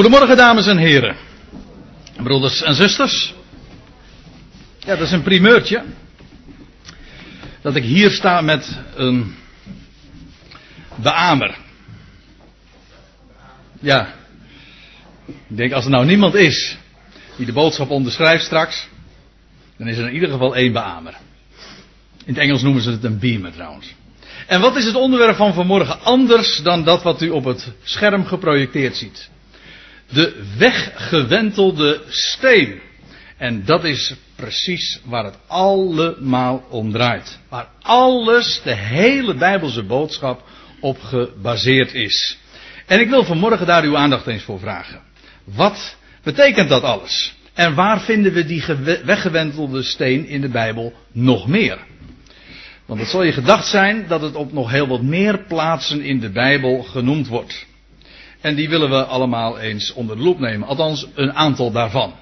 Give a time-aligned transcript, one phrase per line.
[0.00, 1.16] Goedemorgen dames en heren.
[2.22, 3.34] Broeders en zusters.
[4.78, 5.84] Ja, dat is een primeurtje.
[7.62, 9.34] Dat ik hier sta met een
[10.94, 11.56] beamer.
[13.80, 14.14] Ja.
[15.26, 16.76] Ik denk als er nou niemand is
[17.36, 18.88] die de boodschap onderschrijft straks.
[19.76, 21.14] Dan is er in ieder geval één beamer.
[22.24, 23.94] In het Engels noemen ze het een beamer trouwens.
[24.46, 28.24] En wat is het onderwerp van vanmorgen anders dan dat wat u op het scherm
[28.26, 29.30] geprojecteerd ziet?
[30.12, 32.80] De weggewentelde steen.
[33.36, 37.38] En dat is precies waar het allemaal om draait.
[37.48, 40.42] Waar alles, de hele Bijbelse boodschap
[40.80, 42.38] op gebaseerd is.
[42.86, 45.00] En ik wil vanmorgen daar uw aandacht eens voor vragen.
[45.44, 47.34] Wat betekent dat alles?
[47.54, 48.64] En waar vinden we die
[49.04, 51.78] weggewentelde steen in de Bijbel nog meer?
[52.86, 56.20] Want het zal je gedacht zijn dat het op nog heel wat meer plaatsen in
[56.20, 57.66] de Bijbel genoemd wordt.
[58.40, 60.68] En die willen we allemaal eens onder de loep nemen.
[60.68, 62.14] Althans, een aantal daarvan.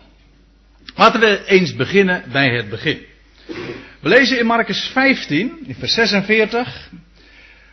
[0.96, 3.06] Laten we eens beginnen bij het begin.
[4.00, 6.90] We lezen in Marcus 15, in vers 46,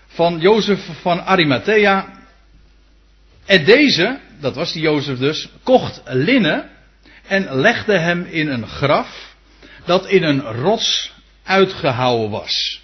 [0.07, 2.23] van Jozef van Arimathea.
[3.45, 6.69] En deze, dat was die Jozef dus, kocht linnen
[7.27, 9.35] en legde hem in een graf
[9.85, 12.81] dat in een rots uitgehouwen was.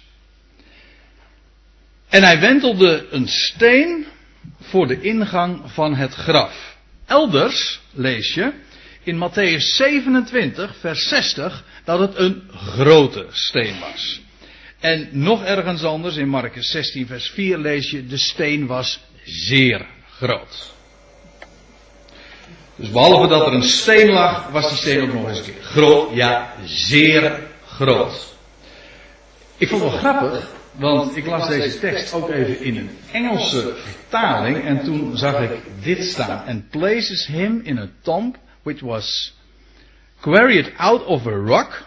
[2.08, 4.06] En hij wentelde een steen
[4.60, 6.76] voor de ingang van het graf.
[7.06, 8.52] Elders lees je
[9.02, 14.20] in Matthäus 27, vers 60, dat het een grote steen was.
[14.80, 19.86] En nog ergens anders, in Marcus 16, vers 4, lees je: de steen was zeer
[20.10, 20.72] groot.
[22.76, 25.62] Dus behalve dat er een steen lag, was die steen ook nog eens een keer
[25.62, 26.14] groot.
[26.14, 28.34] Ja, zeer groot.
[29.56, 33.74] Ik vond het wel grappig want ik las deze tekst ook even in een Engelse
[33.76, 36.46] vertaling en toen zag ik dit staan.
[36.46, 39.34] And places him in a tomb which was
[40.20, 41.86] quarried out of a rock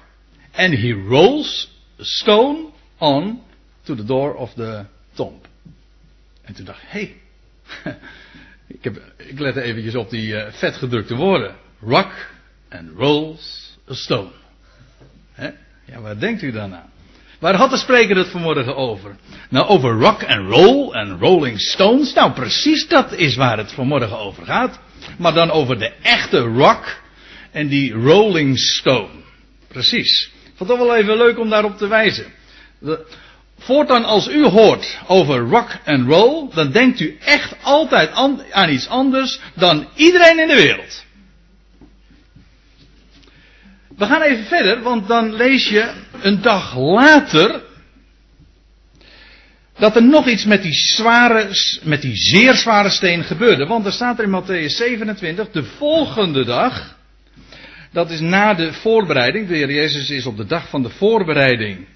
[0.52, 2.66] and he rolls a stone
[2.98, 3.42] on
[3.84, 5.42] to the door of the tomb.
[6.42, 7.16] En toen dacht ik, hé,
[7.82, 7.98] hey,
[8.78, 11.56] ik, heb, ik lette eventjes op die uh, vetgedrukte woorden.
[11.80, 12.12] Rock
[12.70, 14.32] and rolls a stone.
[15.32, 15.50] He?
[15.86, 16.94] Ja, waar denkt u dan aan?
[17.40, 19.16] Waar had de spreker het vanmorgen over?
[19.50, 22.14] Nou, over rock and roll en rolling stones.
[22.14, 24.80] Nou, precies dat is waar het vanmorgen over gaat.
[25.18, 27.02] Maar dan over de echte rock
[27.52, 29.24] en die rolling stone.
[29.68, 30.32] Precies.
[30.56, 32.26] Vond het wel even leuk om daarop te wijzen.
[33.60, 38.12] Voortaan als u hoort over rock and roll, dan denkt u echt altijd
[38.52, 41.05] aan iets anders dan iedereen in de wereld.
[43.98, 45.92] We gaan even verder, want dan lees je
[46.22, 47.62] een dag later
[49.78, 51.48] dat er nog iets met die zware,
[51.84, 53.66] met die zeer zware steen gebeurde.
[53.66, 56.98] Want er staat er in Matthäus 27, de volgende dag,
[57.92, 61.88] dat is na de voorbereiding, de Heer Jezus is op de dag van de voorbereiding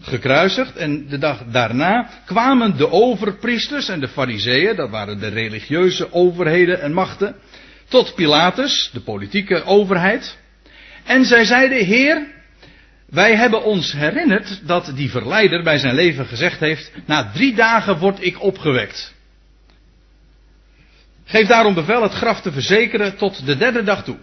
[0.00, 6.12] gekruisigd en de dag daarna kwamen de overpriesters en de fariseeën, dat waren de religieuze
[6.12, 7.36] overheden en machten,
[7.88, 10.36] tot Pilatus, de politieke overheid.
[11.08, 12.26] En zij zeiden, Heer,
[13.06, 17.98] wij hebben ons herinnerd dat die verleider bij zijn leven gezegd heeft, na drie dagen
[17.98, 19.14] word ik opgewekt.
[21.24, 24.18] Geef daarom bevel het graf te verzekeren tot de derde dag toe.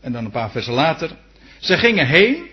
[0.00, 1.10] En dan een paar versen later.
[1.58, 2.48] Ze gingen heen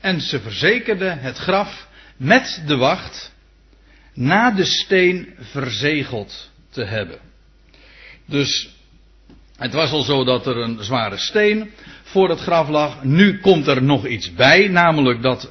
[0.00, 3.32] en ze verzekerden het graf met de wacht
[4.14, 7.18] na de steen verzegeld te hebben.
[8.26, 8.76] Dus
[9.58, 11.70] het was al zo dat er een zware steen
[12.10, 13.04] voor het graf lag.
[13.04, 15.50] Nu komt er nog iets bij, namelijk dat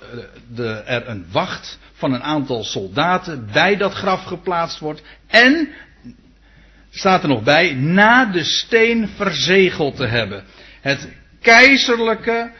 [0.55, 5.01] eh, er een wacht van een aantal soldaten bij dat graf geplaatst wordt.
[5.27, 5.69] En,
[6.89, 10.43] staat er nog bij, na de steen verzegeld te hebben.
[10.81, 11.09] Het
[11.41, 12.51] keizerlijke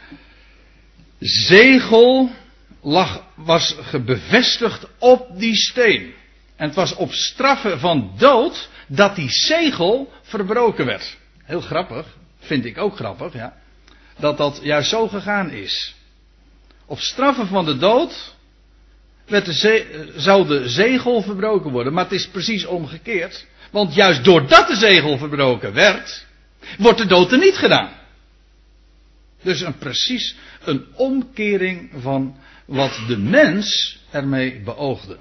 [1.20, 2.32] zegel
[2.82, 3.76] lag, was
[4.06, 6.14] bevestigd op die steen.
[6.56, 11.18] En het was op straffen van dood dat die zegel verbroken werd.
[11.44, 12.06] Heel grappig,
[12.40, 13.54] vind ik ook grappig, ja
[14.18, 15.96] dat dat juist zo gegaan is.
[16.86, 18.36] Op straffen van de dood
[19.26, 21.94] werd de zou de zegel verbroken worden.
[21.94, 23.46] Maar het is precies omgekeerd.
[23.72, 26.26] Want juist doordat de zegel verbroken werd,
[26.78, 27.92] wordt de dood er niet gedaan.
[29.42, 35.18] Dus een precies een omkering van wat de mens ermee beoogde.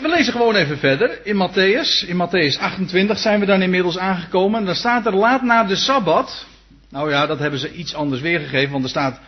[0.00, 2.04] We lezen gewoon even verder in Matthäus.
[2.06, 4.60] In Matthäus 28 zijn we dan inmiddels aangekomen.
[4.60, 6.46] En dan staat er laat na de Sabbat.
[6.90, 9.20] Nou ja, dat hebben ze iets anders weergegeven, want er staat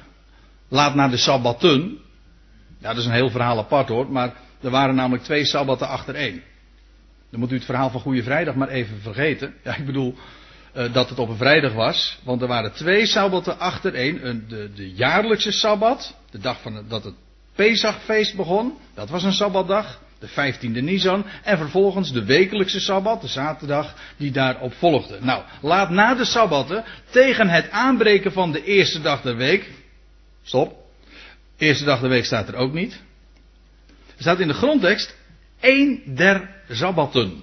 [0.68, 1.98] laat na de Sabbatten.
[2.78, 6.14] Ja, dat is een heel verhaal apart hoor, maar er waren namelijk twee Sabbatten achter
[6.14, 6.42] één.
[7.30, 9.54] Dan moet u het verhaal van Goede Vrijdag maar even vergeten.
[9.64, 10.14] Ja, ik bedoel
[10.76, 12.18] uh, dat het op een vrijdag was.
[12.22, 14.26] Want er waren twee sabbatten achtereen.
[14.26, 16.14] Een, de, de jaarlijkse sabbat.
[16.30, 17.14] De dag van dat het
[17.54, 18.78] Pesachfeest begon.
[18.94, 20.02] Dat was een sabbatdag.
[20.24, 21.26] De 15e Nisan.
[21.42, 23.20] En vervolgens de wekelijkse sabbat.
[23.20, 25.18] De zaterdag die daarop volgde.
[25.20, 26.84] Nou, laat na de sabbatten.
[27.10, 29.70] Tegen het aanbreken van de eerste dag der week.
[30.42, 30.76] Stop.
[31.56, 32.92] Eerste dag der week staat er ook niet.
[33.88, 35.16] Er staat in de grondtekst.
[35.60, 37.42] één der sabbatten.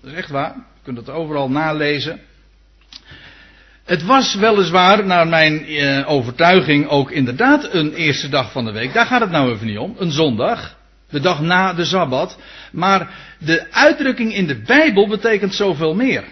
[0.00, 0.54] Dat is echt waar.
[0.54, 2.20] Je kunt het overal nalezen.
[3.84, 8.92] Het was weliswaar, naar mijn eh, overtuiging, ook inderdaad een eerste dag van de week.
[8.92, 9.94] Daar gaat het nou even niet om.
[9.98, 10.75] Een zondag.
[11.10, 12.38] De dag na de Sabbat.
[12.72, 16.24] Maar de uitdrukking in de Bijbel betekent zoveel meer.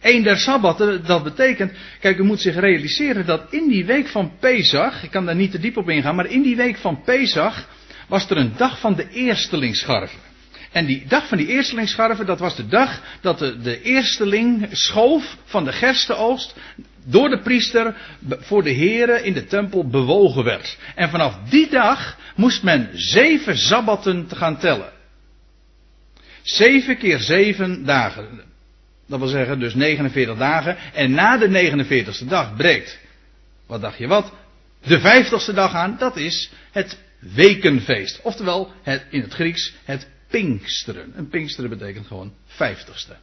[0.00, 4.32] Eén der Sabbatten, dat betekent, kijk, u moet zich realiseren dat in die week van
[4.40, 7.68] Pesach, ik kan daar niet te diep op ingaan, maar in die week van Pesach
[8.08, 10.18] was er een dag van de eerstelingsscharven.
[10.72, 15.36] En die dag van die eerstelingsscharven, dat was de dag dat de, de eersteling schoof
[15.44, 16.54] van de gerstenoogst
[17.08, 17.96] door de priester
[18.28, 20.78] voor de heren in de tempel bewogen werd.
[20.94, 24.92] En vanaf die dag moest men zeven sabbatten gaan tellen.
[26.42, 28.40] Zeven keer zeven dagen.
[29.06, 30.76] Dat wil zeggen dus 49 dagen.
[30.92, 32.98] En na de 49ste dag breekt,
[33.66, 34.32] wat dacht je wat?
[34.82, 38.20] De vijftigste dag aan, dat is het wekenfeest.
[38.22, 41.12] Oftewel, het, in het Grieks het Pinksteren.
[41.14, 43.16] En Pinksteren betekent gewoon vijftigste.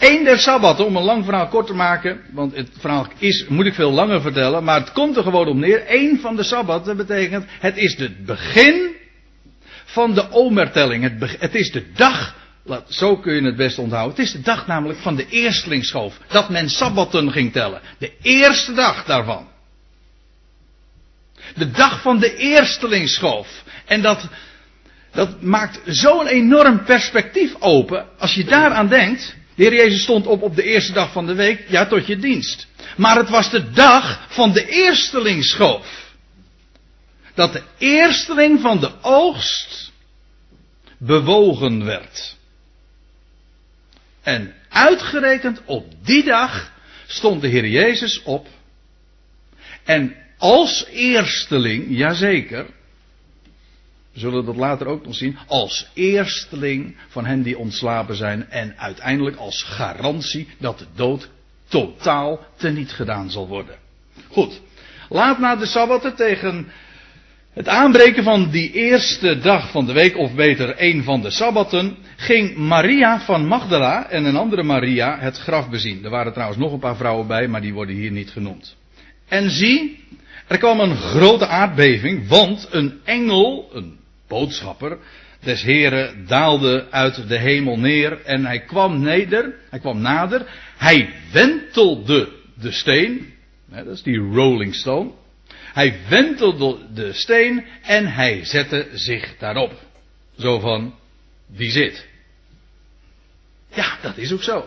[0.00, 3.66] Eén der sabbatten, om een lang verhaal kort te maken, want het verhaal is, moet
[3.66, 5.84] ik veel langer vertellen, maar het komt er gewoon op neer.
[5.86, 8.94] Eén van de sabbatten betekent, het is het begin
[9.84, 11.02] van de omertelling.
[11.02, 12.34] Het, het is de dag,
[12.88, 16.18] zo kun je het best onthouden, het is de dag namelijk van de eerstlingsschoof.
[16.28, 17.80] Dat men sabbatten ging tellen.
[17.98, 19.48] De eerste dag daarvan.
[21.54, 23.62] De dag van de eerstelingsschoof.
[23.86, 24.28] En dat,
[25.10, 28.06] dat maakt zo'n enorm perspectief open.
[28.18, 29.38] Als je daaraan denkt.
[29.60, 31.64] De Heer Jezus stond op op de eerste dag van de week.
[31.68, 32.66] Ja, tot je dienst.
[32.96, 36.14] Maar het was de dag van de eerstelingsschoof.
[37.34, 39.92] Dat de eersteling van de oogst
[40.98, 42.36] bewogen werd.
[44.22, 46.72] En uitgerekend op die dag
[47.06, 48.48] stond de Heer Jezus op.
[49.84, 52.66] En als eersteling, jazeker,
[54.12, 58.74] we zullen dat later ook nog zien, als eersteling van hen die ontslapen zijn en
[58.78, 61.30] uiteindelijk als garantie dat de dood
[61.68, 63.76] totaal teniet gedaan zal worden.
[64.28, 64.60] Goed,
[65.08, 66.66] laat na de Sabbatten tegen
[67.52, 71.96] het aanbreken van die eerste dag van de week, of beter een van de Sabbatten,
[72.16, 76.04] ging Maria van Magdala en een andere Maria het graf bezien.
[76.04, 78.76] Er waren trouwens nog een paar vrouwen bij, maar die worden hier niet genoemd.
[79.28, 80.04] En zie,
[80.50, 83.98] er kwam een grote aardbeving, want een engel, een
[84.28, 84.98] boodschapper
[85.40, 91.08] des Heren daalde uit de hemel neer en hij kwam neder, hij kwam nader, hij
[91.32, 93.34] wentelde de steen,
[93.66, 95.10] dat is die rolling stone,
[95.72, 99.72] hij wentelde de steen en hij zette zich daarop.
[100.38, 100.94] Zo van,
[101.46, 102.06] wie zit?
[103.74, 104.64] Ja, dat is ook zo.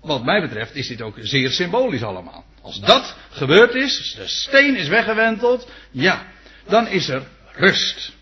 [0.00, 2.44] Wat mij betreft is dit ook zeer symbolisch allemaal.
[2.62, 6.26] Als dat gebeurd is, de steen is weggewenteld, ja,
[6.68, 7.22] dan is er
[7.52, 8.12] rust.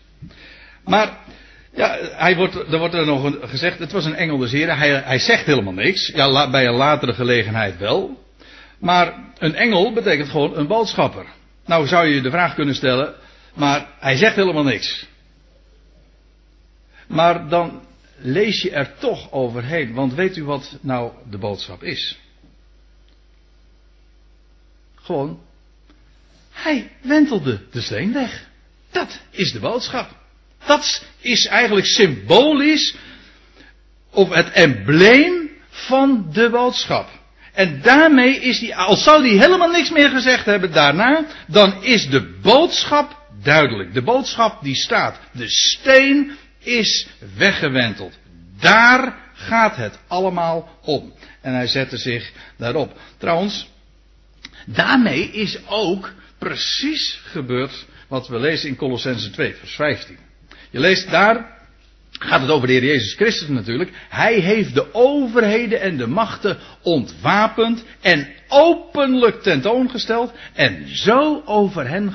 [0.83, 1.17] Maar,
[1.73, 4.77] ja, hij wordt, er wordt er nog gezegd, het was een engel des heren.
[4.77, 6.07] Hij, hij zegt helemaal niks.
[6.07, 8.25] Ja, bij een latere gelegenheid wel.
[8.79, 11.25] Maar een engel betekent gewoon een boodschapper.
[11.65, 13.13] Nou zou je de vraag kunnen stellen,
[13.53, 15.05] maar hij zegt helemaal niks.
[17.07, 17.86] Maar dan
[18.17, 22.19] lees je er toch overheen, want weet u wat nou de boodschap is?
[24.95, 25.39] Gewoon,
[26.51, 28.47] hij wentelde de steen weg.
[28.91, 30.09] Dat is de boodschap.
[30.65, 32.95] Dat is eigenlijk symbolisch
[34.09, 37.09] of het embleem van de boodschap.
[37.53, 42.09] En daarmee is hij, al zou hij helemaal niks meer gezegd hebben daarna, dan is
[42.09, 43.93] de boodschap duidelijk.
[43.93, 45.19] De boodschap die staat.
[45.31, 47.07] De steen is
[47.37, 48.17] weggewenteld.
[48.59, 51.13] Daar gaat het allemaal om.
[51.41, 52.99] En hij zette zich daarop.
[53.17, 53.69] Trouwens,
[54.65, 60.17] daarmee is ook precies gebeurd wat we lezen in Colossense 2, vers 15.
[60.69, 61.57] Je leest daar,
[62.11, 63.91] gaat het over de Heer Jezus Christus natuurlijk.
[64.09, 72.13] Hij heeft de overheden en de machten ontwapend en openlijk tentoongesteld en zo over hen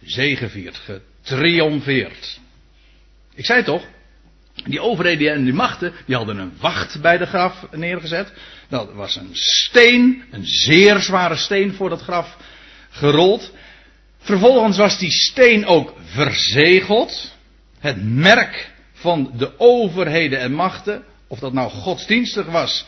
[0.00, 2.42] gezegevierd, getriomfeerd.
[3.34, 3.82] Ik zei toch,
[4.64, 8.32] die overheden en die machten, die hadden een wacht bij de graf neergezet.
[8.68, 12.36] Dat was een steen, een zeer zware steen voor dat graf
[12.90, 13.52] gerold.
[14.18, 17.32] Vervolgens was die steen ook verzegeld
[17.78, 22.84] het merk van de overheden en machten of dat nou godsdienstig was,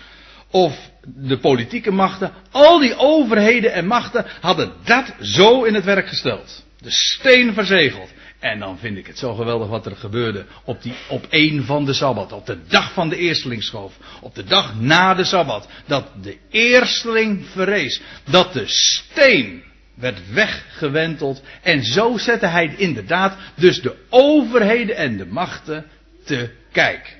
[0.50, 6.08] of de politieke machten, al die overheden en machten hadden dat zo in het werk
[6.08, 6.64] gesteld.
[6.80, 8.10] De steen verzegeld.
[8.50, 11.84] En dan vind ik het zo geweldig wat er gebeurde op, die, op één van
[11.84, 12.32] de Sabbat.
[12.32, 13.96] Op de dag van de eerstelingsschoof.
[14.20, 15.68] Op de dag na de Sabbat.
[15.86, 18.00] Dat de eersteling verrees.
[18.30, 19.62] Dat de steen
[19.94, 21.42] werd weggewenteld.
[21.62, 25.86] En zo zette hij inderdaad dus de overheden en de machten
[26.24, 27.16] te kijk.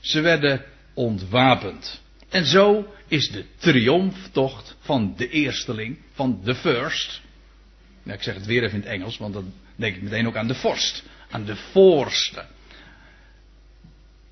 [0.00, 0.64] Ze werden
[0.94, 2.02] ontwapend.
[2.28, 7.20] En zo is de triomftocht van de eersteling, van de first.
[8.06, 10.36] Nou, ik zeg het weer even in het Engels, want dan denk ik meteen ook
[10.36, 12.44] aan de vorst, aan de voorste.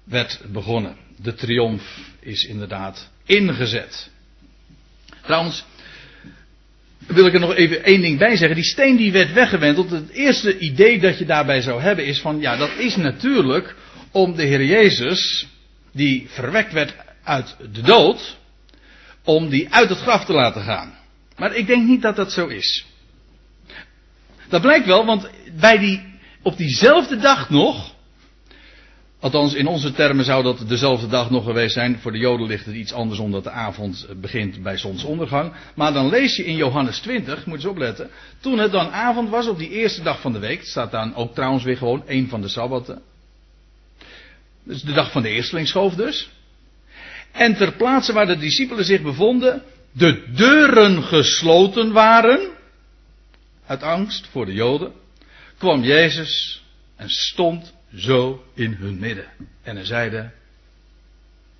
[0.04, 0.96] Werd begonnen.
[1.16, 4.10] De triomf is inderdaad ingezet.
[5.22, 5.64] Trouwens,
[7.06, 8.56] wil ik er nog even één ding bij zeggen.
[8.56, 9.90] Die steen die werd weggewenteld.
[9.90, 13.74] Het eerste idee dat je daarbij zou hebben is van, ja, dat is natuurlijk
[14.10, 15.46] om de Heer Jezus,
[15.92, 18.38] die verwekt werd uit de dood,
[19.24, 20.98] om die uit het graf te laten gaan.
[21.36, 22.84] Maar ik denk niet dat dat zo is.
[24.48, 25.28] Dat blijkt wel, want
[25.60, 26.02] bij die,
[26.42, 27.94] op diezelfde dag nog,
[29.20, 32.66] althans in onze termen zou dat dezelfde dag nog geweest zijn, voor de Joden ligt
[32.66, 35.52] het iets anders omdat de avond begint bij zonsondergang.
[35.74, 38.10] Maar dan lees je in Johannes 20, moet je opletten,
[38.40, 41.34] toen het dan avond was op die eerste dag van de week, staat dan ook
[41.34, 43.02] trouwens weer gewoon een van de sabbaten.
[44.64, 46.30] Dus de dag van de eerstelingsschoof dus.
[47.32, 52.53] En ter plaatse waar de discipelen zich bevonden, de deuren gesloten waren,
[53.66, 54.92] uit angst voor de Joden,
[55.58, 56.62] kwam Jezus
[56.96, 59.26] en stond zo in hun midden.
[59.62, 60.30] En hij zeide,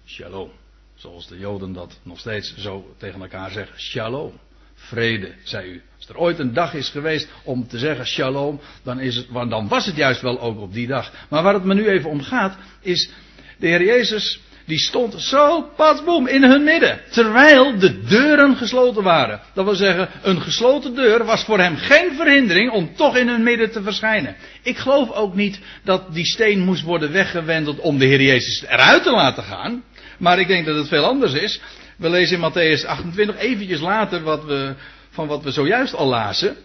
[0.07, 0.51] shalom.
[0.95, 4.39] Zoals de Joden dat nog steeds zo tegen elkaar zeggen, shalom.
[4.75, 5.83] Vrede, zei u.
[5.97, 9.69] Als er ooit een dag is geweest om te zeggen shalom, dan, is het, dan
[9.69, 11.13] was het juist wel ook op die dag.
[11.29, 13.11] Maar waar het me nu even om gaat, is
[13.59, 17.01] de Heer Jezus die stond zo patsboom in hun midden.
[17.11, 19.41] Terwijl de deuren gesloten waren.
[19.55, 23.43] Dat wil zeggen, een gesloten deur was voor hem geen verhindering om toch in hun
[23.43, 24.37] midden te verschijnen.
[24.63, 29.03] Ik geloof ook niet dat die steen moest worden weggewendeld om de Heer Jezus eruit
[29.03, 29.83] te laten gaan.
[30.19, 31.61] Maar ik denk dat het veel anders is.
[31.97, 34.75] We lezen in Matthäus 28 eventjes later wat we,
[35.11, 36.57] van wat we zojuist al lazen.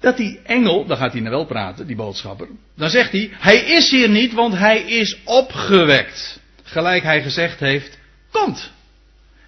[0.00, 2.48] Dat die engel, dan gaat hij nou wel praten, die boodschapper.
[2.76, 6.39] Dan zegt hij, hij is hier niet, want hij is opgewekt
[6.70, 7.98] gelijk hij gezegd heeft,
[8.30, 8.72] komt.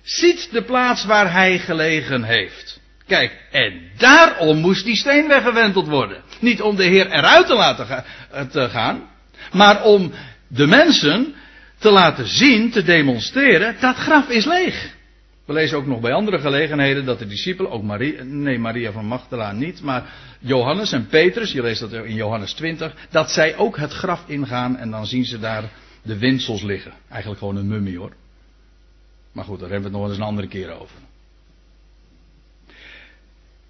[0.02, 2.80] Ziet de plaats waar hij gelegen heeft.
[3.06, 6.22] Kijk, en daarom moest die steen weggewenteld worden.
[6.40, 8.04] Niet om de Heer eruit te laten
[8.50, 9.08] te gaan,
[9.52, 10.12] maar om
[10.48, 11.34] de mensen
[11.78, 14.94] te laten zien, te demonstreren, dat graf is leeg.
[15.46, 19.06] We lezen ook nog bij andere gelegenheden dat de discipelen, ook Maria, nee Maria van
[19.06, 20.04] Magdala niet, maar
[20.38, 24.76] Johannes en Petrus, je leest dat in Johannes 20, dat zij ook het graf ingaan
[24.76, 25.64] en dan zien ze daar
[26.02, 26.92] de windsels liggen.
[27.08, 28.12] Eigenlijk gewoon een mummie hoor.
[29.32, 30.96] Maar goed, daar hebben we het nog eens een andere keer over.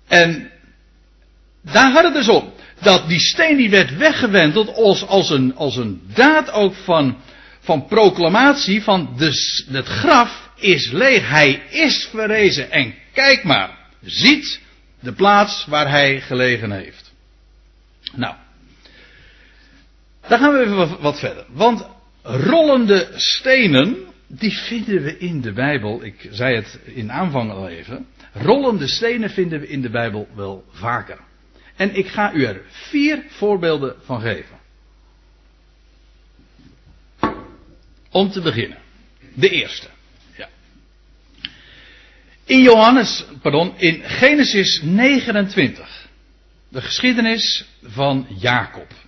[0.06, 0.50] En
[1.60, 2.52] daar gaat het dus om.
[2.80, 7.16] Dat die steen die werd weggewenteld als, als, een, als een daad ook van,
[7.60, 11.28] van proclamatie van de, het graf is leeg.
[11.28, 12.70] Hij is verrezen.
[12.70, 14.60] En kijk maar, ziet
[15.00, 17.12] de plaats waar hij gelegen heeft.
[18.12, 18.34] Nou,
[20.28, 21.44] daar gaan we even wat verder.
[21.48, 21.86] Want
[22.22, 28.06] rollende stenen, die vinden we in de Bijbel, ik zei het in aanvang al even,
[28.32, 31.18] rollende stenen vinden we in de Bijbel wel vaker.
[31.76, 34.60] En ik ga u er vier voorbeelden van geven.
[38.10, 38.78] Om te beginnen.
[39.34, 39.88] De eerste.
[40.36, 40.48] Ja.
[42.44, 46.08] In Johannes, pardon, in Genesis 29.
[46.68, 49.01] De geschiedenis van Jacob.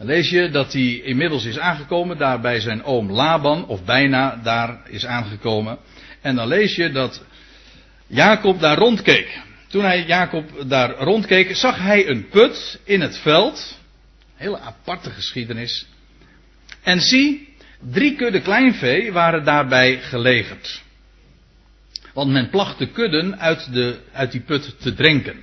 [0.00, 4.36] Dan lees je dat hij inmiddels is aangekomen daar bij zijn oom Laban, of bijna
[4.42, 5.78] daar is aangekomen.
[6.20, 7.24] En dan lees je dat
[8.06, 9.40] Jacob daar rondkeek.
[9.68, 13.78] Toen hij Jacob daar rondkeek, zag hij een put in het veld.
[14.34, 15.86] Hele aparte geschiedenis.
[16.82, 17.48] En zie,
[17.90, 20.82] drie kudden kleinvee waren daarbij gelegerd.
[22.14, 25.42] Want men placht de kudden uit, de, uit die put te drinken.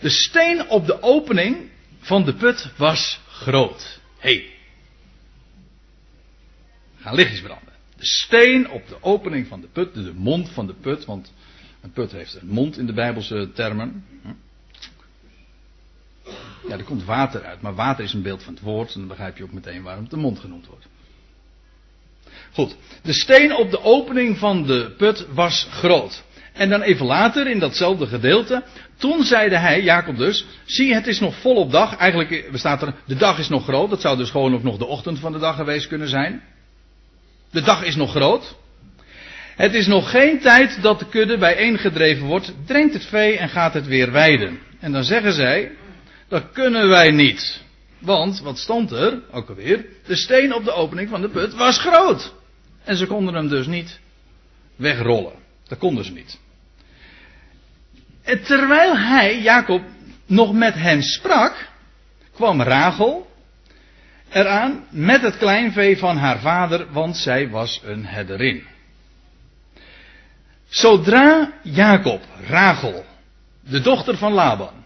[0.00, 1.70] De steen op de opening
[2.02, 4.00] van de put was groot.
[4.18, 4.30] Hé.
[4.30, 4.50] Hey.
[6.96, 7.72] Gaan lichtjes branden.
[7.96, 11.32] De steen op de opening van de put, de mond van de put, want
[11.80, 14.04] een put heeft een mond in de Bijbelse termen.
[16.68, 19.08] Ja, er komt water uit, maar water is een beeld van het woord en dan
[19.08, 20.86] begrijp je ook meteen waarom het de mond genoemd wordt.
[22.52, 26.22] Goed, de steen op de opening van de put was groot.
[26.52, 28.62] En dan even later in datzelfde gedeelte.
[28.98, 31.96] Toen zeide hij, Jacob dus, zie het is nog volop dag.
[31.96, 33.90] Eigenlijk bestaat er, de dag is nog groot.
[33.90, 36.42] Dat zou dus gewoon ook nog de ochtend van de dag geweest kunnen zijn.
[37.50, 38.56] De dag is nog groot.
[39.56, 43.74] Het is nog geen tijd dat de kudde bijeengedreven wordt, drenkt het vee en gaat
[43.74, 44.58] het weer weiden.
[44.80, 45.70] En dan zeggen zij,
[46.28, 47.62] dat kunnen wij niet.
[47.98, 51.78] Want, wat stond er, ook alweer, de steen op de opening van de put was
[51.78, 52.34] groot.
[52.84, 54.00] En ze konden hem dus niet
[54.76, 55.41] wegrollen.
[55.72, 56.38] Dat konden ze niet.
[58.22, 59.82] En terwijl hij, Jacob,
[60.26, 61.68] nog met hen sprak,
[62.34, 63.30] kwam Rachel
[64.28, 68.62] eraan met het kleinvee van haar vader, want zij was een herderin.
[70.68, 73.04] Zodra Jacob, Rachel,
[73.60, 74.84] de dochter van Laban,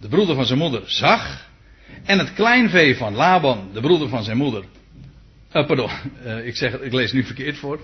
[0.00, 1.48] de broeder van zijn moeder, zag,
[2.04, 4.64] en het kleinvee van Laban, de broeder van zijn moeder,
[5.52, 5.90] uh, pardon,
[6.24, 7.80] uh, ik, zeg, ik lees nu verkeerd voor.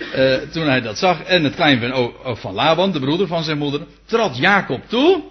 [0.00, 3.80] Uh, toen hij dat zag, en het kleinvee van Laban, de broeder van zijn moeder,
[4.06, 5.22] trad Jacob toe,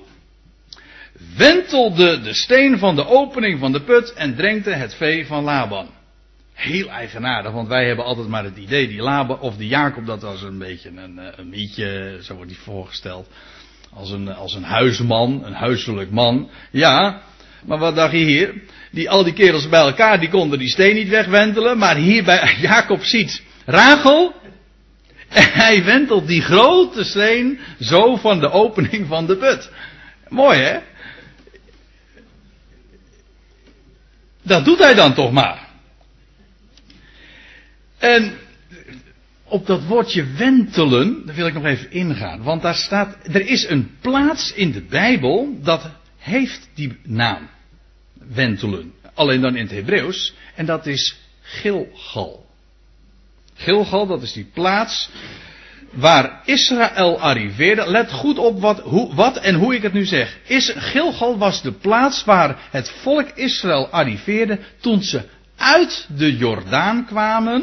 [1.38, 5.90] wentelde de steen van de opening van de put en drenkte het vee van Laban.
[6.54, 10.22] Heel eigenaardig, want wij hebben altijd maar het idee, die Laban, of die Jacob, dat
[10.22, 13.28] was een beetje een, een mietje, zo wordt hij voorgesteld.
[13.94, 16.50] Als een, als een huisman, een huiselijk man.
[16.72, 17.22] Ja,
[17.66, 18.54] maar wat dacht je hier?
[18.92, 21.78] Die, al die kerels bij elkaar, die konden die steen niet wegwentelen.
[21.78, 24.34] Maar hier bij Jacob ziet Rachel.
[25.30, 29.72] En hij wentelt die grote steen zo van de opening van de put.
[30.28, 30.80] Mooi hè?
[34.42, 35.68] Dat doet hij dan toch maar.
[37.98, 38.38] En
[39.44, 42.44] op dat woordje wentelen, daar wil ik nog even ingaan.
[42.44, 47.50] Want daar staat, er is een plaats in de Bijbel dat heeft die naam.
[48.14, 48.94] Wentelen.
[49.14, 50.34] Alleen dan in het Hebreeuws.
[50.56, 52.47] En dat is Gilgal.
[53.58, 55.10] Gilgal, dat is die plaats
[55.92, 57.90] waar Israël arriveerde.
[57.90, 60.38] Let goed op wat, hoe, wat en hoe ik het nu zeg.
[60.46, 65.24] Is, Gilgal was de plaats waar het volk Israël arriveerde toen ze
[65.56, 67.62] uit de Jordaan kwamen.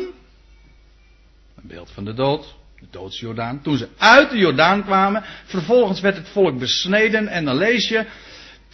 [1.57, 3.63] Een beeld van de dood, de doodsjordaan.
[3.63, 8.07] Toen ze uit de Jordaan kwamen, vervolgens werd het volk besneden en dan lees je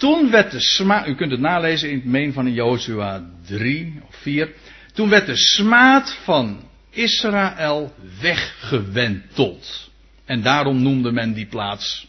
[0.00, 4.16] toen werd de smaad, u kunt het nalezen in het meen van Jozua 3 of
[4.16, 4.50] 4.
[4.92, 9.90] Toen werd de smaad van Israël weggewenteld.
[10.24, 12.08] En daarom noemde men die plaats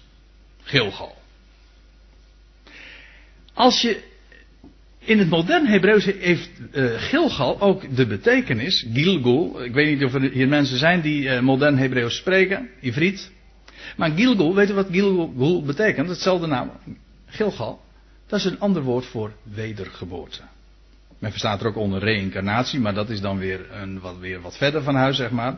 [0.63, 1.15] Gilgal.
[3.53, 4.03] Als je
[4.99, 9.63] in het modern Hebreeuws heeft uh, Gilgal ook de betekenis, Gilgul.
[9.63, 13.31] Ik weet niet of er hier mensen zijn die uh, modern Hebreeuws spreken, Ivriet.
[13.97, 16.09] Maar Gilgul, weet u wat Gilgul betekent?
[16.09, 16.71] Hetzelfde naam.
[17.25, 17.81] Gilgal,
[18.27, 20.41] dat is een ander woord voor wedergeboorte.
[21.21, 24.57] Men verstaat er ook onder reïncarnatie, maar dat is dan weer, een, wat, weer wat
[24.57, 25.57] verder van huis, zeg maar.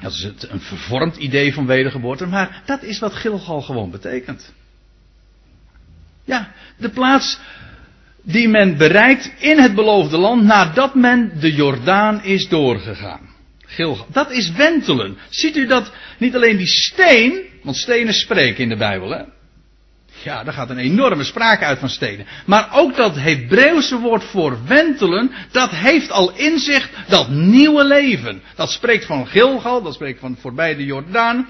[0.00, 4.52] Dat is het, een vervormd idee van wedergeboorte, maar dat is wat Gilgal gewoon betekent.
[6.24, 7.38] Ja, de plaats
[8.22, 13.28] die men bereikt in het beloofde land nadat men de Jordaan is doorgegaan.
[13.66, 14.06] Gilgal.
[14.12, 15.18] Dat is wentelen.
[15.28, 19.22] Ziet u dat niet alleen die steen, want stenen spreken in de Bijbel, hè?
[20.22, 22.26] Ja, daar gaat een enorme sprake uit van stenen.
[22.46, 28.42] Maar ook dat Hebreeuwse woord voor wentelen, dat heeft al in zich dat nieuwe leven.
[28.54, 31.48] Dat spreekt van Gilgal, dat spreekt van voorbij de Jordaan.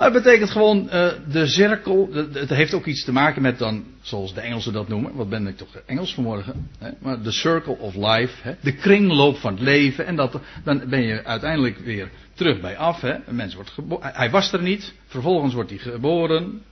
[0.00, 2.08] Maar het betekent gewoon uh, de cirkel.
[2.32, 5.14] Het heeft ook iets te maken met dan, zoals de Engelsen dat noemen.
[5.14, 6.68] Wat ben ik toch Engels vanmorgen?
[6.78, 6.90] Hè?
[6.98, 8.34] Maar de circle of life.
[8.42, 8.54] Hè?
[8.60, 10.06] De kringloop van het leven.
[10.06, 13.00] En dat, dan ben je uiteindelijk weer terug bij af.
[13.00, 13.14] Hè?
[13.26, 13.72] Een mens wordt.
[14.00, 14.92] Hij was er niet.
[15.06, 16.62] Vervolgens wordt hij geboren.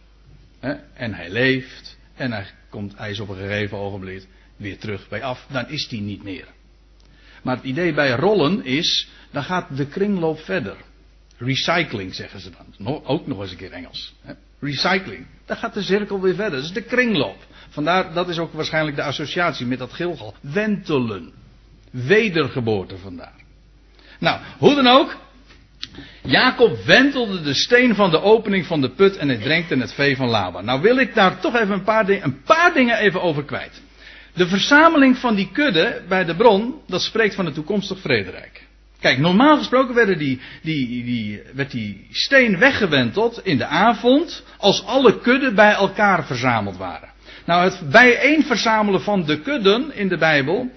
[0.94, 1.96] En hij leeft.
[2.14, 5.46] En hij, komt, hij is op een gegeven ogenblik weer terug bij af.
[5.50, 6.46] Dan is hij niet meer.
[7.42, 10.76] Maar het idee bij rollen is, dan gaat de kringloop verder.
[11.36, 13.04] Recycling zeggen ze dan.
[13.04, 14.14] Ook nog eens een keer Engels.
[14.60, 15.26] Recycling.
[15.46, 16.58] Dan gaat de cirkel weer verder.
[16.58, 17.46] Dat is de kringloop.
[17.68, 20.34] Vandaar, dat is ook waarschijnlijk de associatie met dat gilgal.
[20.40, 21.32] Wentelen.
[21.90, 23.34] Wedergeboorte vandaar.
[24.18, 25.16] Nou, hoe dan ook.
[26.22, 30.16] Jacob wentelde de steen van de opening van de put en hij drenkte het vee
[30.16, 30.64] van Laban.
[30.64, 33.82] Nou wil ik daar toch even een paar, een paar dingen even over kwijt.
[34.34, 38.66] De verzameling van die kudde bij de bron, dat spreekt van het toekomstig vrederijk.
[39.00, 45.20] Kijk, normaal gesproken die, die, die, werd die steen weggewenteld in de avond als alle
[45.20, 47.08] kudden bij elkaar verzameld waren.
[47.44, 50.70] Nou, het bijeen verzamelen van de kudden in de Bijbel,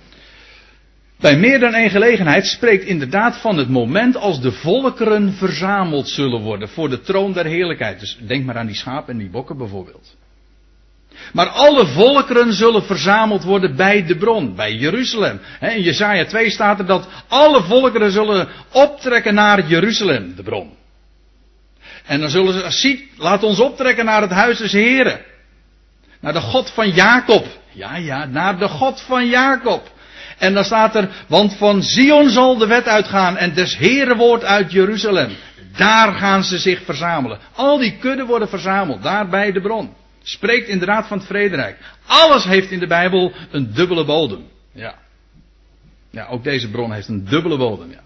[1.22, 6.42] bij meer dan één gelegenheid spreekt inderdaad van het moment als de volkeren verzameld zullen
[6.42, 8.00] worden voor de troon der heerlijkheid.
[8.00, 10.16] Dus denk maar aan die schapen en die bokken bijvoorbeeld.
[11.34, 15.40] Maar alle volkeren zullen verzameld worden bij de bron, bij Jeruzalem.
[15.60, 20.70] In Jesaja 2 staat er dat alle volkeren zullen optrekken naar Jeruzalem, de bron.
[22.06, 25.22] En dan zullen ze, laat ons optrekken naar het huis des Heren.
[26.20, 27.46] Naar de God van Jacob.
[27.72, 29.92] Ja, ja, naar de God van Jacob.
[30.42, 34.44] En dan staat er, want van Zion zal de wet uitgaan en des Heere woord
[34.44, 35.30] uit Jeruzalem.
[35.78, 37.40] Daar gaan ze zich verzamelen.
[37.56, 39.94] Al die kudden worden verzameld, daar bij de bron.
[40.24, 41.78] Spreekt inderdaad van het vrederijk.
[42.06, 44.44] Alles heeft in de Bijbel een dubbele bodem.
[44.74, 44.96] Ja.
[46.10, 48.02] Ja, ook deze bron heeft een dubbele bodem, ja.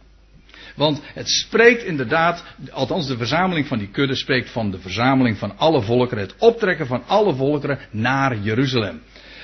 [0.76, 5.58] Want het spreekt inderdaad, althans de verzameling van die kudde spreekt van de verzameling van
[5.58, 9.02] alle volkeren, het optrekken van alle volkeren naar Jeruzalem.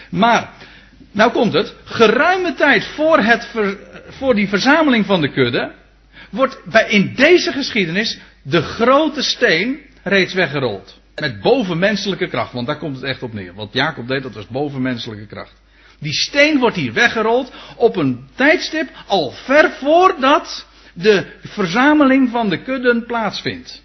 [0.10, 0.54] Maar,
[1.12, 3.52] nou komt het, geruime tijd voor, het
[4.10, 5.72] voor die verzameling van de kudde,
[6.30, 11.00] wordt bij, in deze geschiedenis de grote steen reeds weggerold.
[11.16, 13.54] Met bovenmenselijke kracht, want daar komt het echt op neer.
[13.54, 15.54] Wat Jacob deed, dat was bovenmenselijke kracht.
[16.00, 22.62] Die steen wordt hier weggerold op een tijdstip al ver voordat de verzameling van de
[22.62, 23.84] kudden plaatsvindt.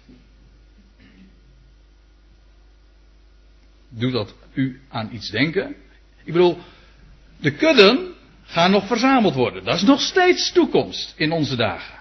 [3.89, 5.75] Doet dat u aan iets denken?
[6.23, 6.57] Ik bedoel,
[7.39, 8.13] de kudden
[8.45, 9.63] gaan nog verzameld worden.
[9.63, 11.95] Dat is nog steeds toekomst in onze dagen.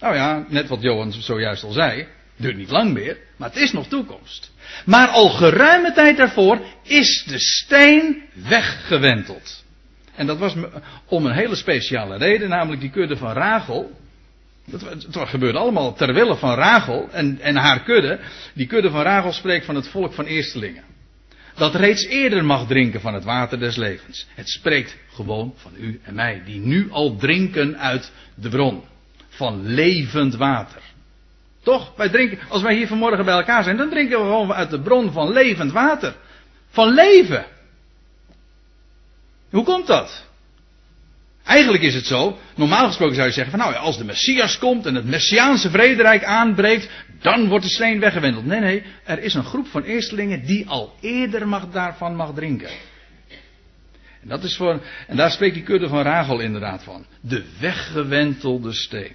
[0.00, 2.06] Nou ja, net wat Johan zojuist al zei.
[2.36, 4.52] Duurt niet lang meer, maar het is nog toekomst.
[4.84, 9.64] Maar al geruime tijd daarvoor is de steen weggewenteld.
[10.14, 10.54] En dat was
[11.06, 13.98] om een hele speciale reden, namelijk die kudde van Rachel.
[14.64, 18.20] Dat, het gebeurde allemaal ter wille van Rachel en, en haar kudde.
[18.54, 20.84] Die kudde van Rachel spreekt van het volk van eerstelingen.
[21.60, 24.26] Dat reeds eerder mag drinken van het water des levens.
[24.34, 28.82] Het spreekt gewoon van u en mij, die nu al drinken uit de bron.
[29.28, 30.82] Van levend water.
[31.62, 31.92] Toch?
[31.96, 34.80] Wij drinken, als wij hier vanmorgen bij elkaar zijn, dan drinken we gewoon uit de
[34.80, 36.14] bron van levend water.
[36.70, 37.44] Van leven.
[39.50, 40.26] Hoe komt dat?
[41.44, 44.58] Eigenlijk is het zo, normaal gesproken zou je zeggen van nou ja, als de Messias
[44.58, 46.88] komt en het Messiaanse vrederijk aanbreekt,
[47.20, 48.46] dan wordt de steen weggewendeld.
[48.46, 52.70] Nee, nee, er is een groep van eerstelingen die al eerder mag, daarvan mag drinken.
[54.22, 57.06] En, dat is voor, en daar spreekt die kudde van Rachel inderdaad van.
[57.20, 59.14] De weggewentelde steen.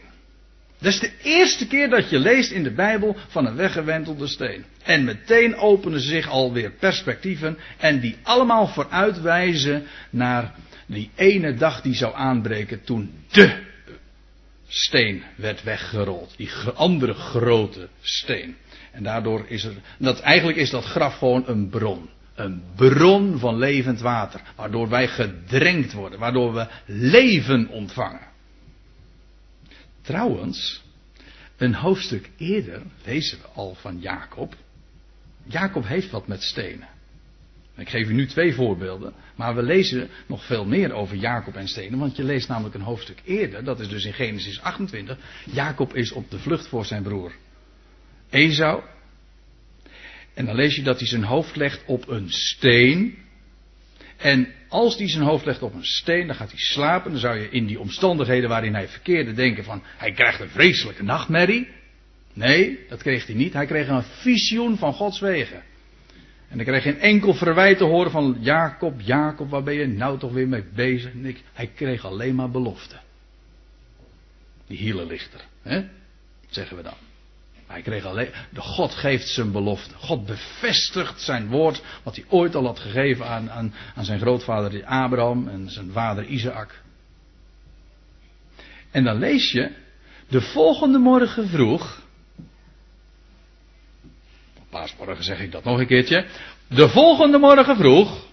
[0.79, 4.65] Dat is de eerste keer dat je leest in de Bijbel van een weggewentelde steen.
[4.83, 11.95] En meteen openen zich alweer perspectieven en die allemaal vooruitwijzen naar die ene dag die
[11.95, 13.63] zou aanbreken toen de
[14.67, 16.34] steen werd weggerold.
[16.38, 18.56] Die andere grote steen.
[18.91, 22.10] En daardoor is er, dat, eigenlijk is dat graf gewoon een bron.
[22.36, 24.41] Een bron van levend water.
[24.56, 26.19] Waardoor wij gedrenkt worden.
[26.19, 28.28] Waardoor we leven ontvangen.
[30.01, 30.84] Trouwens,
[31.58, 34.56] een hoofdstuk eerder lezen we al van Jacob.
[35.43, 36.88] Jacob heeft wat met stenen.
[37.77, 41.67] Ik geef u nu twee voorbeelden, maar we lezen nog veel meer over Jacob en
[41.67, 45.17] stenen, want je leest namelijk een hoofdstuk eerder, dat is dus in Genesis 28.
[45.45, 47.31] Jacob is op de vlucht voor zijn broer
[48.29, 48.83] Esau.
[50.33, 53.17] En dan lees je dat hij zijn hoofd legt op een steen.
[54.17, 57.11] En als hij zijn hoofd legt op een steen, dan gaat hij slapen.
[57.11, 61.03] Dan zou je in die omstandigheden waarin hij verkeerde denken van, hij krijgt een vreselijke
[61.03, 61.67] nachtmerrie.
[62.33, 63.53] Nee, dat kreeg hij niet.
[63.53, 65.63] Hij kreeg een visioen van Gods wegen.
[66.55, 70.19] En ik kreeg geen enkel verwijt te horen van Jacob, Jacob, waar ben je nou
[70.19, 71.13] toch weer mee bezig?
[71.13, 73.01] Ik, hij kreeg alleen maar beloften.
[74.67, 75.83] Die hielenlichter, hè?
[76.49, 76.93] zeggen we dan.
[77.67, 79.95] Hij kreeg alleen, de God geeft zijn belofte.
[79.95, 84.85] God bevestigt zijn woord, wat hij ooit al had gegeven aan, aan, aan zijn grootvader
[84.85, 86.81] Abraham en zijn vader Isaac.
[88.91, 89.71] En dan lees je,
[90.27, 92.04] de volgende morgen vroeg,
[94.75, 96.25] paasmorgen zeg ik dat nog een keertje.
[96.67, 98.25] De volgende morgen vroeg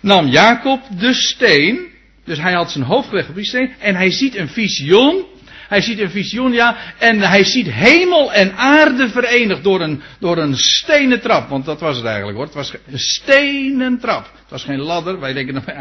[0.00, 1.94] nam Jacob de steen.
[2.24, 3.74] Dus hij had zijn hoofd gelegd op die steen.
[3.78, 5.24] En hij ziet een visioen.
[5.68, 6.76] Hij ziet een visioen, ja.
[6.98, 11.48] En hij ziet hemel en aarde verenigd door een, door een stenen trap.
[11.48, 12.46] Want dat was het eigenlijk hoor.
[12.46, 14.24] Het was een stenen trap.
[14.24, 15.20] Het was geen ladder.
[15.20, 15.76] Wij denken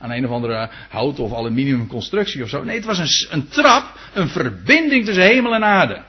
[0.00, 2.64] aan een of andere hout of aluminium constructie of zo.
[2.64, 3.98] Nee, het was een, een trap.
[4.14, 6.02] Een verbinding tussen hemel en aarde.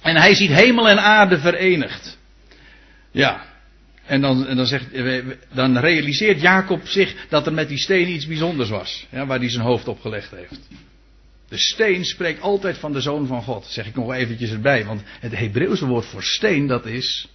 [0.00, 2.18] En hij ziet hemel en aarde verenigd.
[3.10, 3.46] Ja.
[4.04, 4.86] En dan, en dan, zegt,
[5.52, 9.06] dan realiseert Jacob zich dat er met die steen iets bijzonders was.
[9.10, 10.68] Waar hij zijn hoofd op gelegd heeft.
[11.48, 13.66] De steen spreekt altijd van de zoon van God.
[13.66, 14.84] Zeg ik nog eventjes erbij.
[14.84, 17.28] Want het Hebreeuwse woord voor steen dat is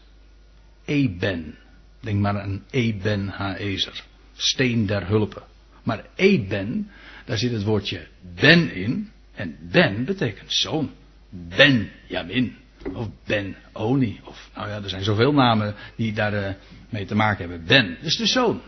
[0.85, 1.55] Eben.
[1.99, 4.03] Denk maar aan Eben Haezer.
[4.35, 5.43] Steen der hulpen.
[5.83, 6.91] Maar Eben,
[7.25, 9.09] daar zit het woordje ben in.
[9.35, 10.91] En ben betekent zoon.
[11.33, 12.55] Benjamin.
[12.93, 14.19] Of Ben-Oni.
[14.23, 16.55] Of, nou ja, er zijn zoveel namen die daarmee uh,
[16.89, 17.67] mee te maken hebben.
[17.67, 18.61] Ben, dus de zoon.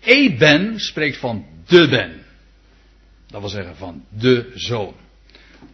[0.00, 2.22] Eben spreekt van de Ben.
[3.26, 4.94] Dat wil zeggen van de zoon.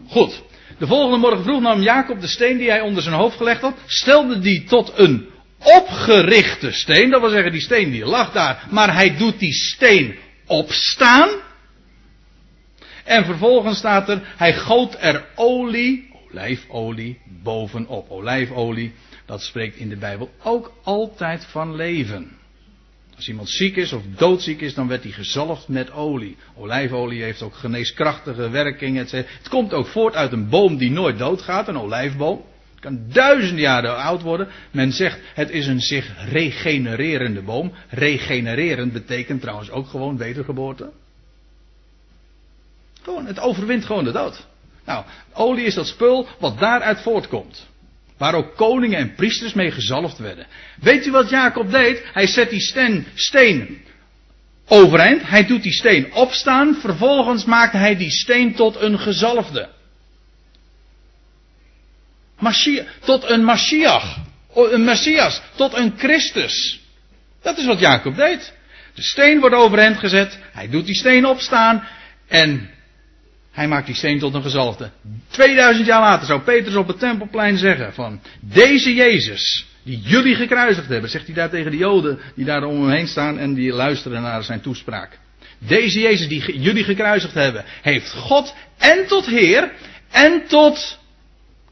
[0.06, 0.42] Goed.
[0.78, 3.78] De volgende morgen vroeg nam Jacob de steen die hij onder zijn hoofd gelegd had,
[3.86, 7.10] stelde die tot een opgerichte steen.
[7.10, 11.28] Dat wil zeggen, die steen die lag daar, maar hij doet die steen opstaan.
[13.04, 18.10] En vervolgens staat er, hij goot er olie, olijfolie, bovenop.
[18.10, 18.92] Olijfolie,
[19.26, 22.30] dat spreekt in de Bijbel ook altijd van leven.
[23.16, 26.36] Als iemand ziek is of doodziek is, dan werd hij gezalfd met olie.
[26.54, 29.10] Olijfolie heeft ook geneeskrachtige werking.
[29.10, 32.44] Het komt ook voort uit een boom die nooit doodgaat, een olijfboom.
[32.70, 34.48] Het kan duizenden jaren oud worden.
[34.70, 37.72] Men zegt het is een zich regenererende boom.
[37.88, 40.90] Regenererend betekent trouwens ook gewoon wedergeboorte.
[43.02, 44.46] Gewoon, het overwint gewoon de dood.
[44.86, 47.66] Nou, olie is dat spul wat daaruit voortkomt.
[48.18, 50.46] Waar ook koningen en priesters mee gezalfd werden.
[50.80, 52.02] Weet u wat Jacob deed?
[52.12, 53.84] Hij zet die steen, steen
[54.66, 55.28] overeind.
[55.28, 56.74] Hij doet die steen opstaan.
[56.74, 59.68] Vervolgens maakt hij die steen tot een gezalfde.
[62.38, 64.18] Mashiach, tot een Mashiach.
[64.54, 65.40] Een Messias.
[65.54, 66.80] Tot een Christus.
[67.42, 68.52] Dat is wat Jacob deed.
[68.94, 70.38] De steen wordt overeind gezet.
[70.52, 71.88] Hij doet die steen opstaan.
[72.28, 72.70] En
[73.56, 74.90] hij maakt die steen tot een gezalfde.
[75.28, 80.88] 2000 jaar later zou Petrus op het tempelplein zeggen van deze Jezus die jullie gekruisigd
[80.88, 83.72] hebben, zegt hij daar tegen de Joden die daar om hem heen staan en die
[83.72, 85.18] luisteren naar zijn toespraak.
[85.58, 89.72] Deze Jezus die jullie gekruisigd hebben, heeft God en tot Heer
[90.10, 90.98] en tot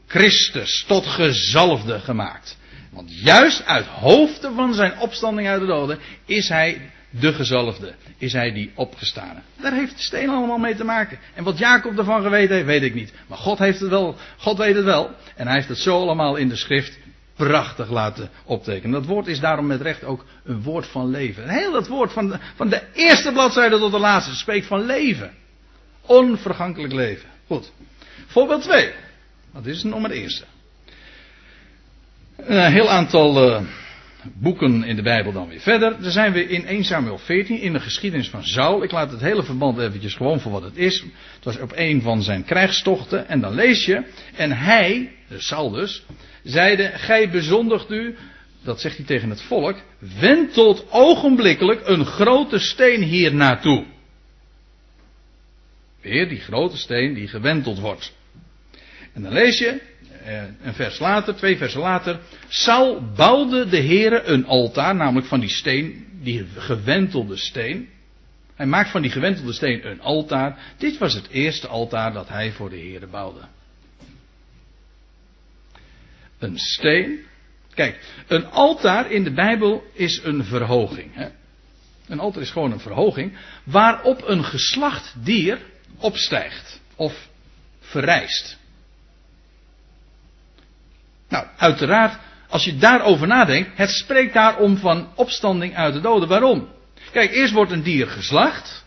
[0.07, 2.57] Christus, tot gezalfde gemaakt.
[2.91, 8.33] Want juist uit hoofden van zijn opstanding uit de doden is hij de gezalfde, is
[8.33, 9.43] hij die opgestaan.
[9.61, 11.19] Daar heeft de steen allemaal mee te maken.
[11.33, 13.13] En wat Jacob ervan geweten heeft, weet ik niet.
[13.27, 15.11] Maar God heeft het wel, God weet het wel.
[15.35, 16.97] En hij heeft het zo allemaal in de schrift
[17.35, 18.91] prachtig laten optekenen.
[18.91, 21.49] Dat woord is daarom met recht ook een woord van leven.
[21.49, 25.33] Heel dat woord van de, van de eerste bladzijde tot de laatste spreekt van leven.
[26.01, 27.29] Onvergankelijk leven.
[27.47, 27.71] Goed.
[28.27, 28.91] Voorbeeld 2.
[29.53, 30.43] Dat is maar de eerste.
[32.35, 33.61] Een heel aantal uh,
[34.33, 36.01] boeken in de Bijbel dan weer verder.
[36.01, 38.83] Dan zijn we in 1 Samuel 14 in de geschiedenis van Saul.
[38.83, 40.99] Ik laat het hele verband eventjes gewoon voor wat het is.
[41.35, 43.27] Het was op een van zijn krijgstochten.
[43.27, 44.03] En dan lees je.
[44.35, 46.05] En hij, de Saul dus,
[46.43, 48.15] zeide: Gij bezondigt u.
[48.63, 49.77] Dat zegt hij tegen het volk.
[50.19, 53.85] Wentelt ogenblikkelijk een grote steen hier naartoe.
[56.01, 58.13] Weer die grote steen die gewenteld wordt.
[59.13, 59.81] En dan lees je,
[60.61, 62.19] een vers later, twee versen later.
[62.47, 67.89] Saul bouwde de heren een altaar, namelijk van die steen, die gewentelde steen.
[68.55, 70.59] Hij maakt van die gewentelde steen een altaar.
[70.77, 73.41] Dit was het eerste altaar dat hij voor de heren bouwde.
[76.39, 77.19] Een steen.
[77.73, 81.15] Kijk, een altaar in de Bijbel is een verhoging.
[81.15, 81.27] Hè?
[82.07, 85.59] Een altaar is gewoon een verhoging waarop een geslacht dier
[85.97, 87.27] opstijgt of
[87.79, 88.57] verrijst.
[91.35, 92.17] Nou, uiteraard,
[92.49, 96.27] als je daarover nadenkt, het spreekt daarom van opstanding uit de doden.
[96.27, 96.67] Waarom?
[97.11, 98.85] Kijk, eerst wordt een dier geslacht.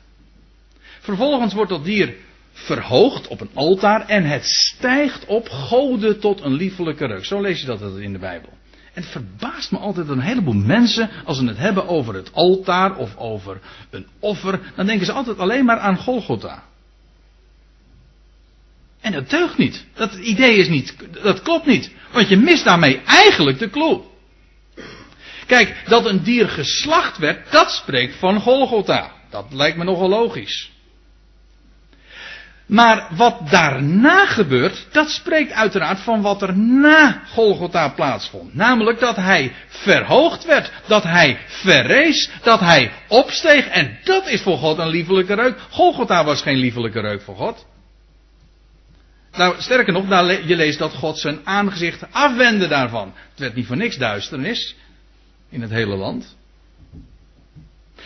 [1.00, 2.14] Vervolgens wordt dat dier
[2.52, 7.24] verhoogd op een altaar en het stijgt op goden tot een liefelijke reuk.
[7.24, 8.52] Zo lees je dat in de Bijbel.
[8.94, 12.96] En het verbaast me altijd een heleboel mensen, als ze het hebben over het altaar
[12.96, 16.62] of over een offer, dan denken ze altijd alleen maar aan Golgotha.
[19.00, 19.84] En dat deugt niet.
[19.94, 21.90] Dat idee is niet, dat klopt niet.
[22.12, 24.00] Want je mist daarmee eigenlijk de clue.
[25.46, 29.12] Kijk, dat een dier geslacht werd, dat spreekt van Golgotha.
[29.30, 30.70] Dat lijkt me nogal logisch.
[32.66, 38.54] Maar wat daarna gebeurt, dat spreekt uiteraard van wat er na Golgotha plaatsvond.
[38.54, 43.68] Namelijk dat hij verhoogd werd, dat hij verrees, dat hij opsteeg.
[43.68, 45.58] En dat is voor God een liefelijke reuk.
[45.70, 47.66] Golgotha was geen liefelijke reuk voor God.
[49.32, 53.12] Nou, sterker nog, daar je leest dat God zijn aangezicht afwendde daarvan.
[53.30, 54.76] Het werd niet voor niks duisternis
[55.50, 56.36] in het hele land.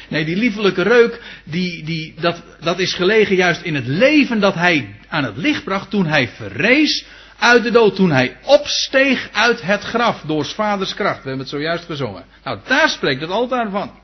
[0.09, 4.55] Nee, die liefelijke reuk, die, die, dat, dat is gelegen juist in het leven dat
[4.55, 7.05] hij aan het licht bracht toen hij verrees
[7.39, 11.23] uit de dood, toen hij opsteeg uit het graf door vaders kracht.
[11.23, 12.25] We hebben het zojuist gezongen.
[12.45, 14.01] Nou, daar spreekt het altaar van.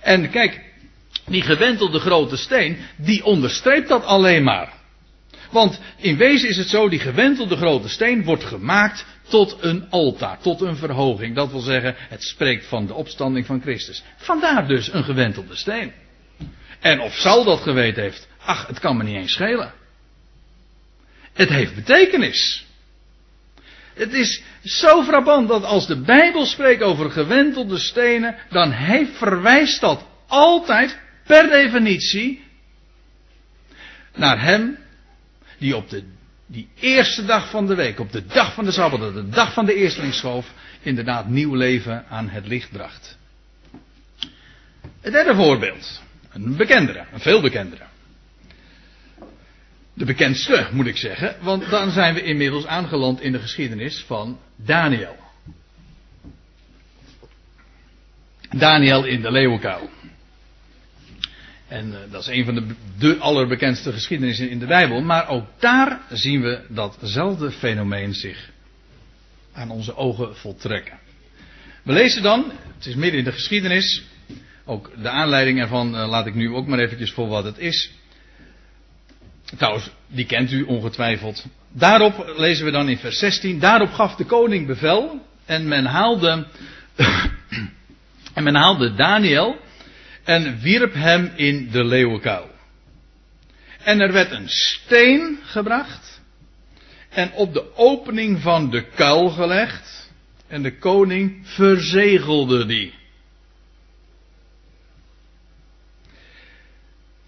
[0.00, 0.60] En kijk,
[1.26, 4.72] die gewentelde grote steen, die onderstreept dat alleen maar.
[5.56, 10.38] Want in wezen is het zo, die gewentelde grote steen wordt gemaakt tot een altaar,
[10.38, 11.34] tot een verhoging.
[11.34, 14.02] Dat wil zeggen, het spreekt van de opstanding van Christus.
[14.16, 15.92] Vandaar dus een gewentelde steen.
[16.80, 19.72] En of Saul dat geweten heeft, ach, het kan me niet eens schelen.
[21.32, 22.66] Het heeft betekenis.
[23.94, 29.80] Het is zo frappant dat als de Bijbel spreekt over gewentelde stenen, dan heeft, verwijst
[29.80, 32.44] dat altijd per definitie
[34.14, 34.84] naar hem
[35.58, 36.04] die op de
[36.46, 39.66] die eerste dag van de week, op de dag van de Sabbat, de dag van
[39.66, 43.18] de eerstelingsschoof, inderdaad nieuw leven aan het licht bracht.
[45.00, 47.84] Het derde voorbeeld, een bekendere, een veel bekendere.
[49.94, 54.38] De bekendste, moet ik zeggen, want dan zijn we inmiddels aangeland in de geschiedenis van
[54.56, 55.16] Daniel.
[58.50, 59.90] Daniel in de leeuwenkuil.
[61.68, 65.00] En uh, dat is een van de, allerbekendste geschiedenissen in de Bijbel.
[65.00, 68.50] Maar ook daar zien we datzelfde fenomeen zich
[69.52, 70.98] aan onze ogen voltrekken.
[71.82, 74.02] We lezen dan, het is midden in de geschiedenis,
[74.64, 77.90] ook de aanleiding ervan uh, laat ik nu ook maar eventjes voor wat het is.
[79.56, 81.46] Trouwens, die kent u ongetwijfeld.
[81.72, 83.58] Daarop lezen we dan in vers 16.
[83.58, 85.20] Daarop gaf de koning bevel.
[85.44, 86.46] En men haalde.
[88.34, 89.56] en men haalde Daniel.
[90.26, 92.50] En wierp hem in de leeuwenkuil.
[93.82, 96.20] En er werd een steen gebracht.
[97.08, 100.10] En op de opening van de kuil gelegd.
[100.48, 102.92] En de koning verzegelde die.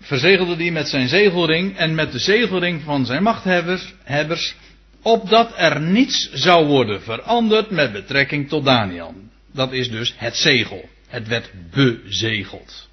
[0.08, 4.54] verzegelde die met zijn zegelring en met de zegelring van zijn machthebbers,
[5.02, 9.14] opdat er niets zou worden veranderd met betrekking tot Daniel.
[9.52, 10.88] Dat is dus het zegel.
[11.08, 12.87] Het werd bezegeld.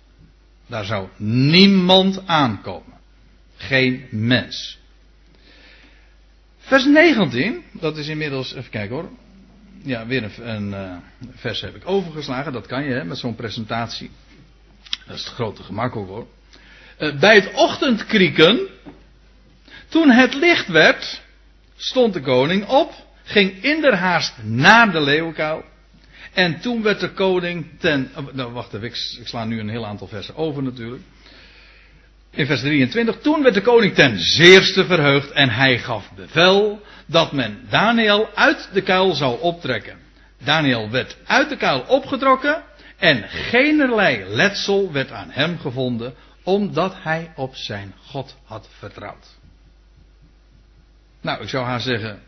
[0.67, 2.93] Daar zou niemand aankomen.
[3.56, 4.80] Geen mens.
[6.58, 9.10] Vers 19, dat is inmiddels, even kijken hoor.
[9.84, 10.95] Ja, weer een, een uh,
[11.36, 12.54] vers heb ik overgeslagen.
[12.54, 14.12] Dat kan je hè, met zo'n presentatie.
[15.06, 16.28] Dat is het grote gemak ook hoor.
[16.97, 18.67] Eh, bij het ochtendkrieken,
[19.88, 21.21] toen het licht werd,
[21.75, 25.63] stond de koning op, ging inderhaast naar de leeuwenkuil.
[26.36, 28.12] En toen werd de koning ten.
[28.32, 31.02] Nou, wacht even, ik, ik sla nu een heel aantal versen over natuurlijk.
[32.30, 33.17] In vers 23.
[33.21, 38.69] Toen werd de koning ten zeerste verheugd en hij gaf bevel dat men Daniel uit
[38.74, 39.98] de kuil zou optrekken.
[40.43, 42.63] Daniel werd uit de kuil opgetrokken
[42.98, 49.28] en geenerlei letsel werd aan hem gevonden, omdat hij op zijn God had vertrouwd.
[51.21, 52.19] Nou, ik zou haar zeggen.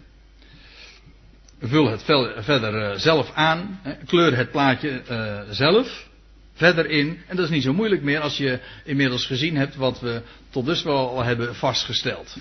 [1.62, 2.04] Vul het
[2.38, 3.82] verder eh, zelf aan.
[4.06, 6.08] Kleur het plaatje uh, zelf
[6.54, 7.22] verder in.
[7.28, 10.66] En dat is niet zo moeilijk meer als je inmiddels gezien hebt wat we tot
[10.66, 12.38] dusver al hebben vastgesteld.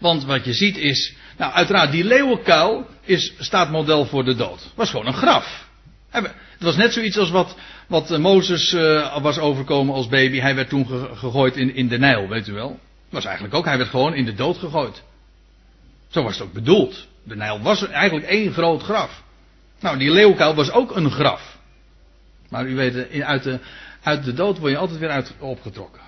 [0.00, 1.14] Want wat je ziet is.
[1.38, 4.70] Nou, uiteraard, die leeuwenkuil is, staat model voor de dood.
[4.74, 5.68] Was gewoon een graf.
[6.10, 8.72] Het was net zoiets als wat, wat eh, Mozes
[9.20, 10.38] was overkomen als baby.
[10.38, 12.78] Hij werd toen gegooid in, in de Nijl, weet u wel.
[13.10, 15.02] Was eigenlijk ook, hij werd gewoon in de dood gegooid.
[16.08, 17.06] Zo was het ook bedoeld.
[17.24, 19.22] De Nijl was eigenlijk één groot graf.
[19.80, 21.58] Nou, die leeuwkuil was ook een graf.
[22.48, 23.58] Maar u weet, eh, uit de,
[24.02, 26.02] uit de dood word je altijd weer uit, opgetrokken.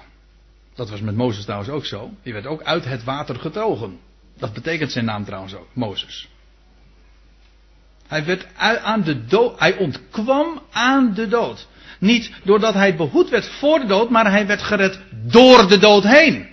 [0.75, 2.11] Dat was met Mozes trouwens ook zo.
[2.23, 3.99] Die werd ook uit het water getogen.
[4.39, 6.29] Dat betekent zijn naam trouwens ook, Mozes.
[8.07, 8.47] Hij werd
[8.83, 11.67] aan de dood, hij ontkwam aan de dood.
[11.99, 16.03] Niet doordat hij behoed werd voor de dood, maar hij werd gered door de dood
[16.03, 16.49] heen.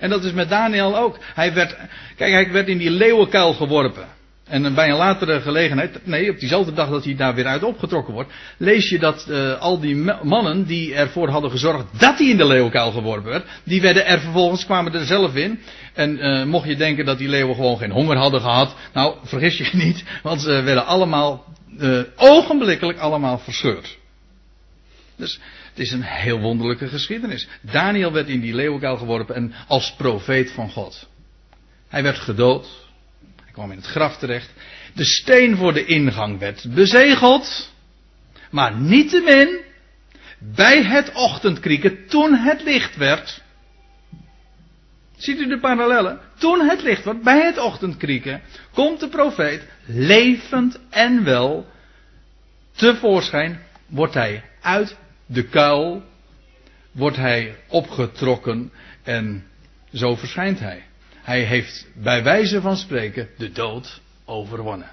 [0.00, 1.18] En dat is met Daniel ook.
[1.34, 1.76] Hij werd,
[2.16, 4.06] kijk, hij werd in die leeuwenkuil geworpen.
[4.50, 8.14] En bij een latere gelegenheid, nee, op diezelfde dag dat hij daar weer uit opgetrokken
[8.14, 12.36] wordt, lees je dat uh, al die mannen die ervoor hadden gezorgd dat hij in
[12.36, 15.60] de leeuwenkuil geworpen werd, die werden er vervolgens, kwamen er zelf in.
[15.94, 19.58] En uh, mocht je denken dat die leeuwen gewoon geen honger hadden gehad, nou, vergis
[19.58, 21.44] je niet, want ze werden allemaal,
[21.78, 23.98] uh, ogenblikkelijk allemaal verscheurd.
[25.16, 27.48] Dus het is een heel wonderlijke geschiedenis.
[27.60, 31.08] Daniel werd in die leeuwenkuil geworpen en als profeet van God.
[31.88, 32.68] Hij werd gedood,
[33.42, 34.50] hij kwam in het graf terecht.
[34.94, 37.72] De steen voor de ingang werd bezegeld.
[38.50, 39.60] Maar niettemin,
[40.38, 43.42] bij het ochtendkrieken, toen het licht werd.
[45.16, 46.20] Ziet u de parallellen?
[46.38, 48.42] Toen het licht werd, bij het ochtendkrieken,
[48.74, 51.66] komt de profeet, levend en wel,
[52.76, 54.96] tevoorschijn, wordt hij uit
[55.32, 56.02] de kuil,
[56.92, 59.46] wordt hij opgetrokken en
[59.92, 60.82] zo verschijnt hij.
[61.22, 64.90] Hij heeft bij wijze van spreken de dood overwonnen.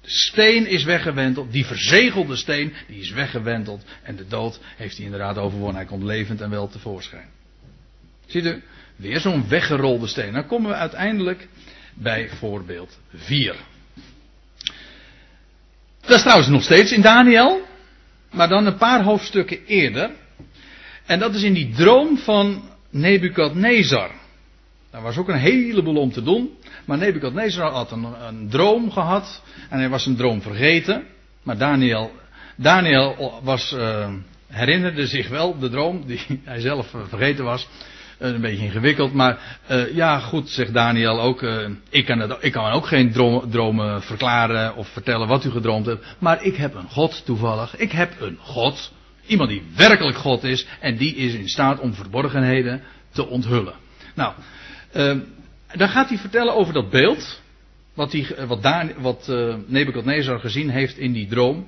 [0.00, 3.84] De steen is weggewenteld, die verzegelde steen, die is weggewenteld.
[4.02, 5.76] En de dood heeft hij inderdaad overwonnen.
[5.76, 7.28] Hij komt levend en wel tevoorschijn.
[8.26, 8.62] Ziet u,
[8.96, 10.32] weer zo'n weggerolde steen.
[10.32, 11.48] Dan komen we uiteindelijk
[11.94, 13.56] bij voorbeeld 4.
[16.00, 17.61] Dat is trouwens nog steeds in Daniel,
[18.32, 20.10] maar dan een paar hoofdstukken eerder.
[21.06, 24.10] En dat is in die droom van Nebukadnezar.
[24.90, 26.50] Daar was ook een heleboel om te doen.
[26.84, 29.42] Maar Nebukadnezar had een, droom gehad.
[29.68, 31.04] En hij was een droom vergeten.
[31.42, 32.10] Maar Daniel,
[32.56, 34.12] Daniel was, uh,
[34.46, 37.68] herinnerde zich wel de droom die hij zelf uh, vergeten was.
[38.22, 39.12] Uh, een beetje ingewikkeld.
[39.12, 39.58] Maar
[39.92, 41.42] ja, goed, zegt Daniel ook.
[41.90, 43.12] ik, kan ik kan ook geen
[43.50, 46.06] dromen verklaren of vertellen wat u gedroomd hebt.
[46.18, 47.76] Maar ik heb een God toevallig.
[47.76, 48.92] Ik heb een God.
[49.26, 50.66] Iemand die werkelijk God is.
[50.80, 53.74] En die is in staat om verborgenheden te onthullen.
[54.14, 54.34] Nou,
[54.96, 55.16] uh,
[55.74, 57.40] dan gaat hij vertellen over dat beeld.
[57.94, 59.26] Wat, die, wat, wat
[59.66, 61.66] Nebuchadnezzar gezien heeft in die droom.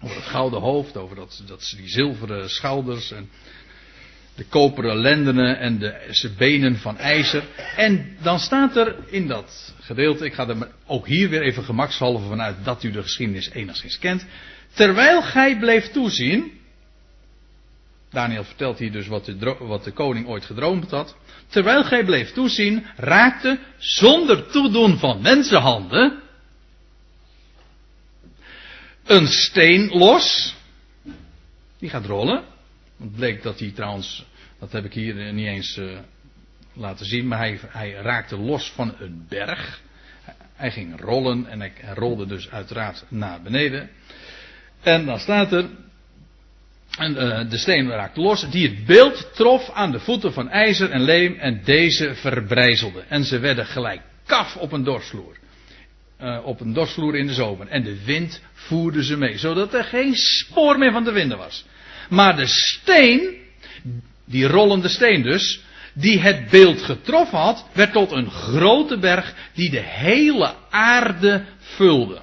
[0.00, 3.30] Over het gouden hoofd, over dat, dat, die zilveren schouders en
[4.38, 7.42] de koperen lendenen en de benen van ijzer.
[7.76, 12.28] En dan staat er in dat gedeelte, ik ga er ook hier weer even gemakshalve
[12.28, 14.26] vanuit dat u de geschiedenis enigszins kent.
[14.72, 16.52] Terwijl gij bleef toezien,
[18.10, 21.16] Daniel vertelt hier dus wat de, wat de koning ooit gedroomd had.
[21.48, 26.22] Terwijl gij bleef toezien, raakte zonder toedoen van mensenhanden
[29.04, 30.54] een steen los.
[31.78, 32.44] Die gaat rollen.
[32.98, 34.26] Het bleek dat hij trouwens,
[34.58, 35.98] dat heb ik hier niet eens uh,
[36.72, 39.80] laten zien, maar hij, hij, raakte los van een berg.
[40.54, 43.90] Hij ging rollen en hij rolde dus uiteraard naar beneden.
[44.80, 45.68] En dan staat er,
[46.98, 50.90] en uh, de steen raakte los, die het beeld trof aan de voeten van ijzer
[50.90, 53.00] en leem en deze verbrijzelde.
[53.08, 55.36] En ze werden gelijk kaf op een dorsvloer.
[56.20, 57.68] Uh, op een dorsvloer in de zomer.
[57.68, 61.64] En de wind voerde ze mee, zodat er geen spoor meer van te vinden was.
[62.08, 63.36] Maar de steen,
[64.24, 65.60] die rollende steen dus,
[65.92, 72.20] die het beeld getroffen had, werd tot een grote berg die de hele aarde vulde.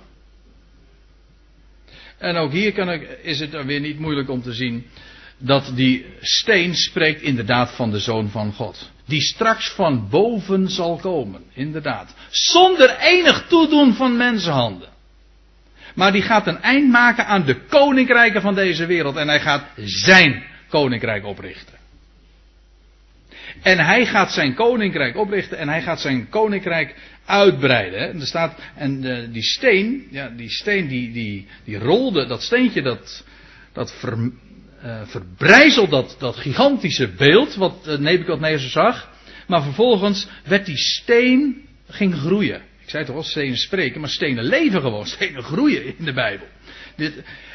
[2.18, 4.86] En ook hier kan ik, is het weer niet moeilijk om te zien
[5.38, 8.92] dat die steen spreekt inderdaad van de Zoon van God.
[9.06, 12.16] Die straks van boven zal komen, inderdaad.
[12.30, 14.90] Zonder enig toedoen van mensenhanden.
[15.96, 19.16] Maar die gaat een eind maken aan de koninkrijken van deze wereld.
[19.16, 21.74] En hij gaat zijn koninkrijk oprichten.
[23.62, 28.00] En hij gaat zijn koninkrijk oprichten en hij gaat zijn koninkrijk uitbreiden.
[28.00, 32.43] En er staat, en de, die steen, ja, die steen die, die, die rolde, dat
[32.43, 33.24] steentje dat,
[33.74, 34.32] dat ver,
[35.06, 39.14] verbrijzelt dat, dat gigantische beeld wat uh, Nebuchadnezzar zag.
[39.48, 42.62] Maar vervolgens werd die steen, ging groeien.
[42.86, 45.06] Ik zei toch wel stenen spreken, maar stenen leven gewoon.
[45.16, 46.48] Stenen groeien in de Bijbel.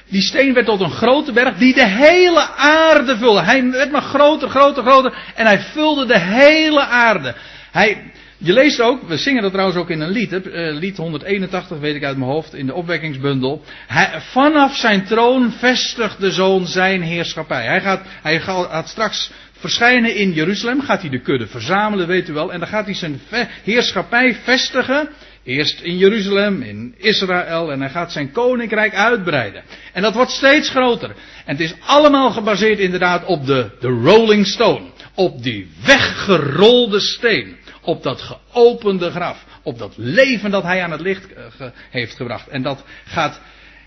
[0.08, 3.40] Die steen werd tot een grote berg die de hele aarde vulde.
[3.40, 5.32] Hij werd maar groter, groter, groter.
[5.34, 7.34] En hij vulde de hele aarde.
[7.70, 8.12] Hij,
[8.42, 10.40] je leest ook, we zingen dat trouwens ook in een lied, uh,
[10.72, 13.62] lied 181 weet ik uit mijn hoofd, in de opwekkingsbundel.
[13.86, 17.64] Hij, vanaf zijn troon vestigt de zoon zijn heerschappij.
[17.64, 22.32] Hij gaat, hij gaat straks verschijnen in Jeruzalem, gaat hij de kudde verzamelen, weet u
[22.32, 22.52] wel.
[22.52, 23.20] En dan gaat hij zijn
[23.62, 25.08] heerschappij vestigen.
[25.44, 29.62] Eerst in Jeruzalem, in Israël, en hij gaat zijn koninkrijk uitbreiden.
[29.92, 31.08] En dat wordt steeds groter.
[31.44, 34.86] En het is allemaal gebaseerd inderdaad op de, de Rolling Stone.
[35.14, 37.56] Op die weggerolde steen.
[37.80, 39.44] Op dat geopende graf.
[39.62, 42.48] Op dat leven dat hij aan het licht uh, heeft gebracht.
[42.48, 43.40] En dat gaat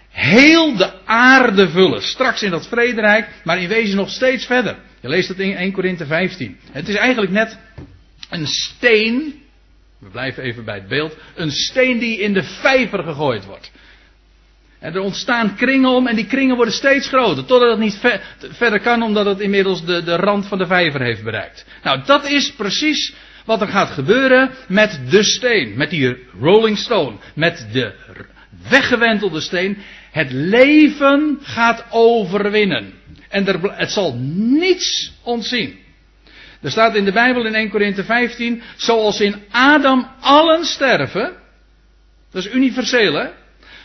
[0.10, 2.02] heel de aarde vullen.
[2.02, 4.78] Straks in dat vrederijk, maar in wezen nog steeds verder.
[5.02, 6.60] Je leest het in 1 Korinthe 15.
[6.72, 7.58] Het is eigenlijk net
[8.30, 9.42] een steen.
[10.00, 11.18] We blijven even bij het beeld.
[11.36, 13.72] Een steen die in de vijver gegooid wordt.
[14.80, 17.46] En er ontstaan kringen om en die kringen worden steeds groter.
[17.46, 21.02] Totdat het niet ver, verder kan omdat het inmiddels de, de rand van de vijver
[21.02, 21.66] heeft bereikt.
[21.84, 23.14] Nou, dat is precies
[23.46, 25.78] wat er gaat gebeuren met de steen.
[25.78, 27.18] Met die rolling stone.
[27.36, 27.94] Met de
[28.70, 29.78] weggewentelde steen.
[30.12, 32.94] Het leven gaat overwinnen.
[33.30, 35.82] En er, het zal niets ontzien.
[36.62, 41.34] Er staat in de Bijbel in 1 Korinthe 15, zoals in Adam allen sterven,
[42.32, 43.28] dat is universeel hè,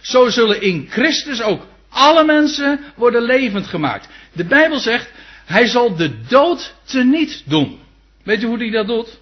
[0.00, 4.08] zo zullen in Christus ook alle mensen worden levend gemaakt.
[4.32, 5.10] De Bijbel zegt,
[5.44, 7.78] hij zal de dood teniet doen.
[8.22, 9.18] Weet je hoe hij dat doet?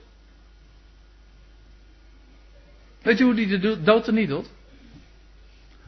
[3.07, 4.47] Weet je hoe hij de dood teniet doet?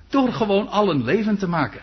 [0.09, 1.81] Door gewoon allen levend te maken.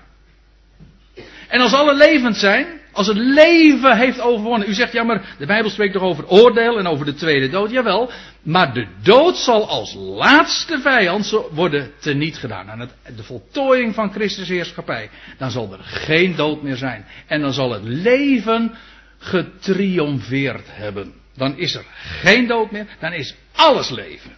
[1.47, 4.69] En als alle levend zijn, als het leven heeft overwonnen.
[4.69, 7.71] U zegt, ja maar de Bijbel spreekt toch over oordeel en over de tweede dood.
[7.71, 8.11] Jawel,
[8.41, 12.69] maar de dood zal als laatste vijand worden teniet gedaan.
[12.69, 15.09] Aan de voltooiing van Christus heerschappij.
[15.38, 17.05] Dan zal er geen dood meer zijn.
[17.27, 18.75] En dan zal het leven
[19.17, 21.13] getriomfeerd hebben.
[21.38, 24.31] Dan is er geen dood meer, dan is alles leven.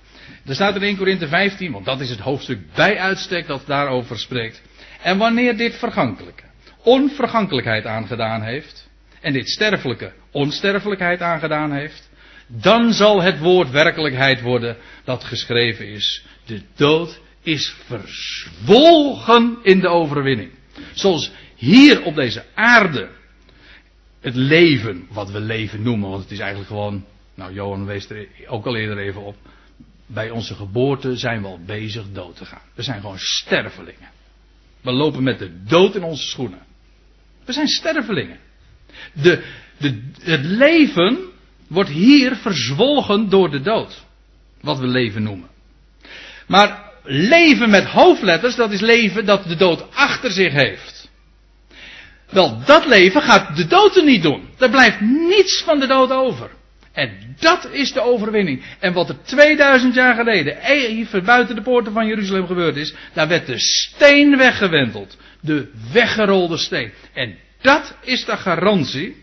[0.47, 4.19] Er staat in 1 Korinthe 15, want dat is het hoofdstuk bij uitstek dat daarover
[4.19, 4.61] spreekt.
[5.01, 6.43] En wanneer dit vergankelijke
[6.83, 8.89] onvergankelijkheid aangedaan heeft,
[9.21, 12.09] en dit sterfelijke onsterfelijkheid aangedaan heeft,
[12.47, 16.25] dan zal het woord werkelijkheid worden dat geschreven is.
[16.45, 20.51] De dood is verzwolgen in de overwinning.
[20.93, 23.09] Zoals hier op deze aarde
[24.21, 28.27] het leven, wat we leven noemen, want het is eigenlijk gewoon, nou Johan wees er
[28.47, 29.35] ook al eerder even op,
[30.07, 32.61] bij onze geboorte zijn we al bezig dood te gaan.
[32.73, 34.09] We zijn gewoon stervelingen.
[34.81, 36.65] We lopen met de dood in onze schoenen.
[37.45, 38.39] We zijn stervelingen.
[39.13, 39.43] De,
[39.77, 41.17] de, het leven
[41.67, 44.05] wordt hier verzwolgen door de dood.
[44.61, 45.49] Wat we leven noemen.
[46.47, 51.09] Maar leven met hoofdletters, dat is leven dat de dood achter zich heeft.
[52.29, 54.49] Wel, dat leven gaat de dood er niet doen.
[54.57, 56.49] Er blijft niets van de dood over.
[56.97, 58.63] En dat is de overwinning.
[58.79, 63.27] En wat er 2000 jaar geleden, even buiten de poorten van Jeruzalem gebeurd is, daar
[63.27, 65.17] werd de steen weggewenteld.
[65.41, 66.91] De weggerolde steen.
[67.13, 69.15] En dat is de garantie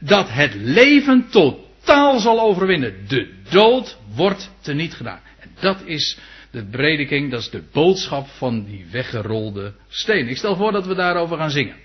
[0.00, 2.94] dat het leven totaal zal overwinnen.
[3.08, 5.20] De dood wordt teniet gedaan.
[5.40, 6.18] En dat is
[6.50, 10.28] de prediking, dat is de boodschap van die weggerolde steen.
[10.28, 11.76] Ik stel voor dat we daarover gaan zingen.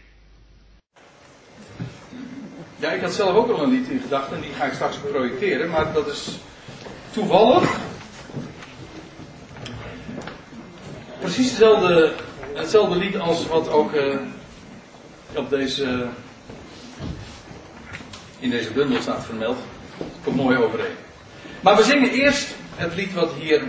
[2.78, 5.70] Ja, ik had zelf ook al een lied in gedachten, die ga ik straks projecteren,
[5.70, 6.40] maar dat is
[7.12, 7.78] toevallig.
[11.20, 12.14] Precies hetzelfde,
[12.54, 14.16] hetzelfde lied als wat ook uh,
[15.36, 16.08] op deze,
[18.40, 19.58] in deze bundel staat vermeld.
[20.24, 20.96] Komt mooi overeen.
[21.62, 23.64] Maar we zingen eerst het lied wat hier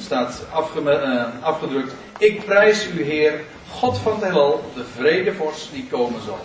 [0.00, 1.92] staat uh, afgedrukt.
[2.18, 6.38] Ik prijs u Heer, God van het heelal, de vredevorst die komen zal.